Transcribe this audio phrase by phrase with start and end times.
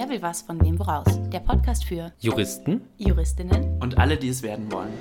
[0.00, 1.04] Wer will was von wem woraus?
[1.28, 4.94] Der Podcast für Juristen Juristinnen und alle, die es werden wollen.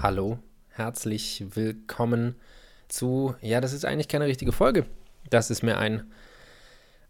[0.00, 2.36] Hallo, herzlich willkommen
[2.86, 4.86] zu, ja, das ist eigentlich keine richtige Folge.
[5.28, 6.12] Das ist mir ein,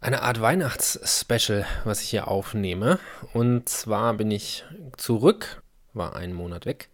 [0.00, 2.98] eine Art Weihnachtsspecial, was ich hier aufnehme.
[3.34, 4.64] Und zwar bin ich
[4.96, 5.62] zurück,
[5.93, 6.88] war einen Monat weg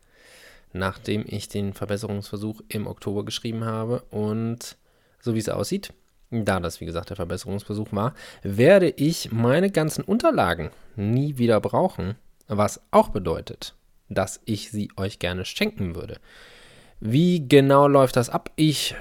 [0.75, 4.03] nachdem ich den Verbesserungsversuch im Oktober geschrieben habe.
[4.11, 4.77] Und
[5.21, 5.95] so wie es aussieht,
[6.31, 12.17] da das wie gesagt der Verbesserungsversuch war, werde ich meine ganzen Unterlagen nie wieder brauchen,
[12.49, 13.75] was auch bedeutet,
[14.09, 16.19] dass ich sie euch gerne schenken würde.
[17.01, 18.51] Wie genau läuft das ab?
[18.57, 18.97] Ich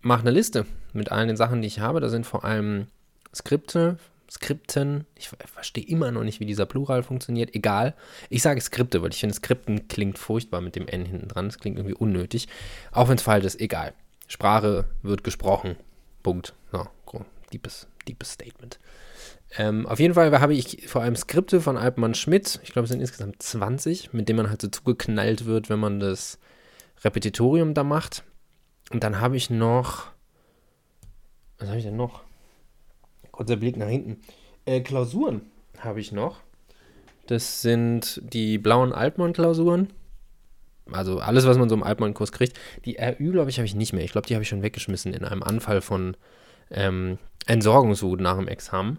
[0.00, 2.00] mache eine Liste mit allen den Sachen, die ich habe.
[2.00, 2.86] Da sind vor allem
[3.34, 3.98] Skripte
[4.30, 5.06] Skripten.
[5.14, 7.54] Ich verstehe immer noch nicht, wie dieser Plural funktioniert.
[7.54, 7.94] Egal.
[8.28, 11.46] Ich sage Skripte, weil ich finde, Skripten klingt furchtbar mit dem N hinten dran.
[11.46, 12.48] Das klingt irgendwie unnötig.
[12.92, 13.94] Auch wenn es falsch ist, egal.
[14.26, 15.76] Sprache wird gesprochen.
[16.22, 16.54] Punkt.
[16.70, 16.86] So,
[17.52, 18.78] deepes, deepes Statement.
[19.56, 22.60] Ähm, auf jeden Fall habe ich vor allem Skripte von Alpmann Schmidt.
[22.62, 26.00] Ich glaube, es sind insgesamt 20, mit denen man halt so zugeknallt wird, wenn man
[26.00, 26.38] das
[27.02, 28.24] Repetitorium da macht.
[28.90, 30.06] Und dann habe ich noch.
[31.58, 32.22] Was habe ich denn noch?
[33.38, 34.16] Kurzer Blick nach hinten.
[34.64, 35.42] Äh, Klausuren
[35.78, 36.40] habe ich noch.
[37.28, 39.90] Das sind die blauen Altmann-Klausuren.
[40.90, 42.58] Also alles, was man so im Altmann-Kurs kriegt.
[42.84, 44.02] Die RÜ, glaube ich, habe ich nicht mehr.
[44.02, 46.16] Ich glaube, die habe ich schon weggeschmissen in einem Anfall von
[46.72, 48.98] ähm, Entsorgungswut nach dem Examen.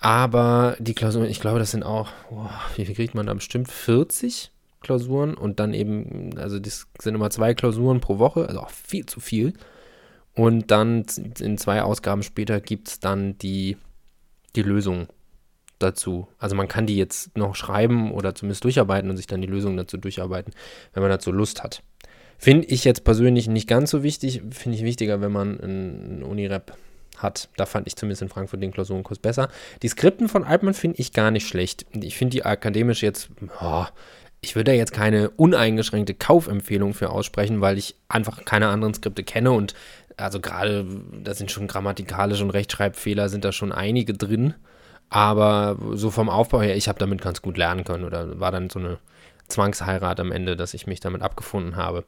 [0.00, 2.46] Aber die Klausuren, ich glaube, das sind auch, oh,
[2.76, 3.70] wie viel kriegt man da bestimmt?
[3.70, 4.50] 40
[4.82, 9.06] Klausuren und dann eben, also das sind immer zwei Klausuren pro Woche, also auch viel
[9.06, 9.54] zu viel.
[10.34, 11.04] Und dann
[11.38, 13.76] in zwei Ausgaben später gibt es dann die,
[14.54, 15.08] die Lösung
[15.78, 16.28] dazu.
[16.38, 19.76] Also man kann die jetzt noch schreiben oder zumindest durcharbeiten und sich dann die Lösung
[19.76, 20.52] dazu durcharbeiten,
[20.92, 21.82] wenn man dazu Lust hat.
[22.38, 24.42] Finde ich jetzt persönlich nicht ganz so wichtig.
[24.50, 26.74] Finde ich wichtiger, wenn man einen Unirep
[27.18, 27.48] hat.
[27.56, 29.48] Da fand ich zumindest in Frankfurt den Klausurenkurs besser.
[29.82, 31.86] Die Skripten von Altmann finde ich gar nicht schlecht.
[32.00, 33.28] Ich finde die akademisch jetzt,
[33.60, 33.84] oh,
[34.40, 39.22] ich würde da jetzt keine uneingeschränkte Kaufempfehlung für aussprechen, weil ich einfach keine anderen Skripte
[39.22, 39.74] kenne und
[40.20, 40.86] also gerade,
[41.22, 44.54] da sind schon grammatikalische und Rechtschreibfehler, sind da schon einige drin.
[45.08, 48.70] Aber so vom Aufbau her, ich habe damit ganz gut lernen können oder war dann
[48.70, 48.98] so eine
[49.48, 52.04] Zwangsheirat am Ende, dass ich mich damit abgefunden habe.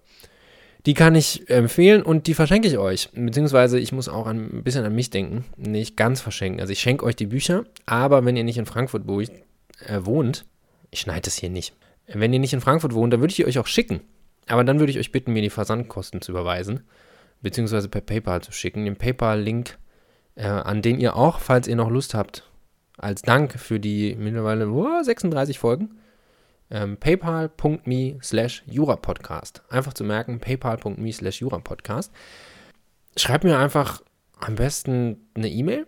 [0.87, 3.09] Die kann ich empfehlen und die verschenke ich euch.
[3.13, 5.45] Beziehungsweise ich muss auch ein bisschen an mich denken.
[5.57, 6.61] Nicht ganz verschenken.
[6.61, 9.31] Also ich schenke euch die Bücher, aber wenn ihr nicht in Frankfurt wo ich,
[9.87, 10.45] äh, wohnt,
[10.91, 11.75] ich schneide das hier nicht.
[12.07, 14.01] Wenn ihr nicht in Frankfurt wohnt, dann würde ich die euch auch schicken.
[14.47, 16.83] Aber dann würde ich euch bitten, mir die Versandkosten zu überweisen
[17.43, 18.85] beziehungsweise per PayPal zu schicken.
[18.85, 19.79] Den PayPal-Link,
[20.37, 22.49] äh, an den ihr auch, falls ihr noch Lust habt,
[22.97, 25.99] als Dank für die mittlerweile oh, 36 Folgen,
[26.71, 29.63] ähm, paypal.me slash jurapodcast.
[29.69, 32.13] Einfach zu merken, paypal.me slash jurapodcast.
[33.17, 34.03] Schreibt mir einfach
[34.41, 35.87] am besten eine E-Mail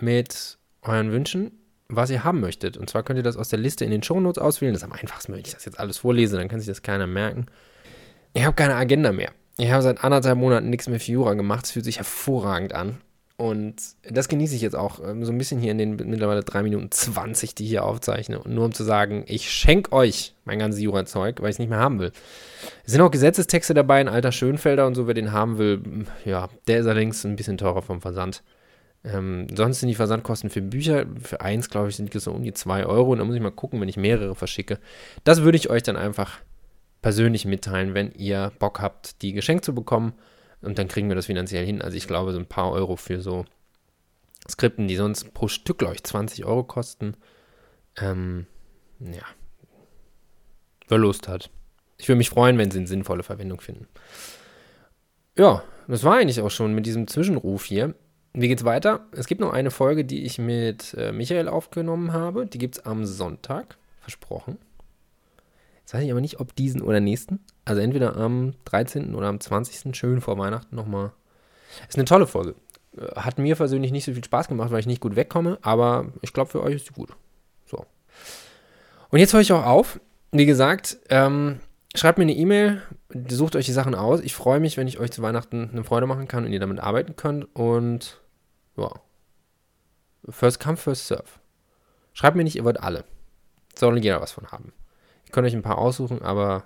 [0.00, 1.52] mit euren Wünschen,
[1.88, 2.76] was ihr haben möchtet.
[2.76, 4.72] Und zwar könnt ihr das aus der Liste in den Shownotes auswählen.
[4.74, 7.06] Das ist am einfachsten, wenn ich das jetzt alles vorlese, dann kann sich das keiner
[7.06, 7.46] merken.
[8.34, 9.32] Ich habe keine Agenda mehr.
[9.58, 11.66] Ich habe seit anderthalb Monaten nichts mehr für Jura gemacht.
[11.66, 12.98] Es fühlt sich hervorragend an.
[13.36, 13.74] Und
[14.08, 16.92] das genieße ich jetzt auch ähm, so ein bisschen hier in den mittlerweile 3 Minuten
[16.92, 18.38] 20, die ich hier aufzeichne.
[18.38, 21.68] Und nur um zu sagen, ich schenke euch mein ganzes Jura-Zeug, weil ich es nicht
[21.68, 22.12] mehr haben will.
[22.84, 25.82] Es sind auch Gesetzestexte dabei, ein alter Schönfelder und so, wer den haben will.
[26.24, 28.44] Ja, der ist allerdings ein bisschen teurer vom Versand.
[29.04, 32.52] Ähm, sonst sind die Versandkosten für Bücher, für eins, glaube ich, sind so um die
[32.52, 33.10] 2 Euro.
[33.10, 34.78] Und da muss ich mal gucken, wenn ich mehrere verschicke.
[35.24, 36.38] Das würde ich euch dann einfach
[37.02, 40.14] persönlich mitteilen, wenn ihr Bock habt, die geschenkt zu bekommen.
[40.62, 41.82] Und dann kriegen wir das finanziell hin.
[41.82, 43.44] Also ich glaube, so ein paar Euro für so
[44.48, 47.16] Skripten, die sonst pro Stück, glaube ich, 20 Euro kosten.
[47.96, 48.46] Ähm,
[49.00, 49.24] ja.
[50.88, 51.50] Wer Lust hat.
[51.98, 53.86] Ich würde mich freuen, wenn sie eine sinnvolle Verwendung finden.
[55.36, 57.94] Ja, das war eigentlich auch schon mit diesem Zwischenruf hier.
[58.34, 59.06] Wie geht's weiter?
[59.12, 62.46] Es gibt noch eine Folge, die ich mit äh, Michael aufgenommen habe.
[62.46, 63.76] Die gibt es am Sonntag.
[64.00, 64.58] Versprochen.
[65.82, 67.40] Jetzt weiß ich aber nicht, ob diesen oder nächsten.
[67.64, 69.14] Also entweder am 13.
[69.14, 69.94] oder am 20.
[69.96, 71.12] schön vor Weihnachten nochmal.
[71.88, 72.54] Ist eine tolle Folge.
[72.96, 76.12] Äh, hat mir persönlich nicht so viel Spaß gemacht, weil ich nicht gut wegkomme, aber
[76.20, 77.10] ich glaube, für euch ist sie gut.
[77.66, 77.84] So.
[79.10, 80.00] Und jetzt höre ich auch auf.
[80.30, 81.60] Wie gesagt, ähm,
[81.94, 82.82] schreibt mir eine E-Mail,
[83.28, 84.20] sucht euch die Sachen aus.
[84.20, 86.80] Ich freue mich, wenn ich euch zu Weihnachten eine Freude machen kann und ihr damit
[86.80, 87.54] arbeiten könnt.
[87.54, 88.20] Und
[88.76, 88.90] ja.
[90.28, 91.24] First come, first serve.
[92.14, 93.04] Schreibt mir nicht, ihr wollt alle.
[93.74, 94.72] Soll jeder was von haben
[95.32, 96.64] könnt euch ein paar aussuchen, aber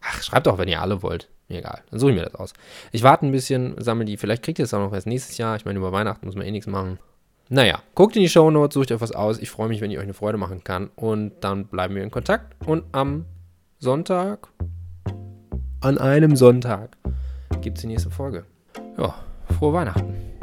[0.00, 1.28] ach, schreibt doch, wenn ihr alle wollt.
[1.48, 1.82] Mir egal.
[1.90, 2.52] Dann suche ich mir das aus.
[2.92, 4.16] Ich warte ein bisschen, sammle die.
[4.16, 5.56] Vielleicht kriegt ihr es auch noch erst nächstes Jahr.
[5.56, 6.98] Ich meine, über Weihnachten muss man eh nichts machen.
[7.50, 9.38] Naja, guckt in die Show Notes, sucht euch was aus.
[9.38, 10.90] Ich freue mich, wenn ihr euch eine Freude machen kann.
[10.96, 12.56] Und dann bleiben wir in Kontakt.
[12.66, 13.26] Und am
[13.78, 14.48] Sonntag,
[15.80, 16.96] an einem Sonntag,
[17.60, 18.46] gibt es die nächste Folge.
[18.96, 19.14] Ja,
[19.58, 20.33] frohe Weihnachten.